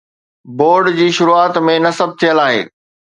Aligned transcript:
board 0.61 0.85
جي 0.99 1.07
شروعات 1.17 1.59
۾ 1.67 1.75
نصب 1.87 2.17
ٿيل 2.23 2.43
آهي 2.47 2.61